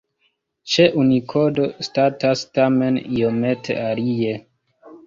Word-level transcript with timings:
Ĉe 0.75 0.87
Unikodo 1.03 1.67
statas 1.89 2.45
tamen 2.59 2.99
iomete 3.13 3.81
alie. 3.89 4.35